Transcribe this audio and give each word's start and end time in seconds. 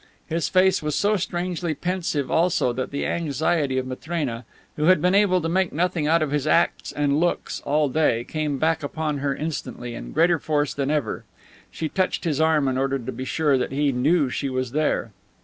His 0.25 0.49
face 0.49 0.81
was 0.81 0.95
so 0.95 1.15
strangely 1.15 1.75
pensive 1.75 2.31
also 2.31 2.73
that 2.73 2.89
the 2.89 3.05
anxiety 3.05 3.77
of 3.77 3.85
Matrena, 3.85 4.45
who 4.75 4.85
had 4.85 4.99
been 4.99 5.13
able 5.13 5.41
to 5.41 5.47
make 5.47 5.71
nothing 5.71 6.07
out 6.07 6.23
of 6.23 6.31
his 6.31 6.47
acts 6.47 6.91
and 6.91 7.19
looks 7.19 7.61
all 7.65 7.87
day, 7.87 8.23
came 8.23 8.57
back 8.57 8.81
upon 8.81 9.19
her 9.19 9.35
instantly 9.35 9.93
in 9.93 10.11
greater 10.11 10.39
force 10.39 10.73
than 10.73 10.89
ever. 10.89 11.23
She 11.69 11.87
touched 11.87 12.23
his 12.23 12.41
arm 12.41 12.67
in 12.67 12.79
order 12.79 12.97
to 12.97 13.11
be 13.11 13.25
sure 13.25 13.59
that 13.59 13.71
he 13.71 13.91
knew 13.91 14.27
she 14.31 14.49
was 14.49 14.71
there. 14.71 15.11